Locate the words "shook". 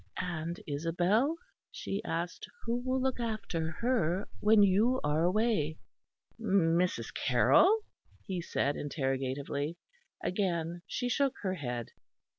11.07-11.35